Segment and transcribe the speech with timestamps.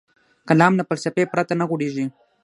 [0.49, 2.05] کلام له فلسفې پرته نه غوړېږي.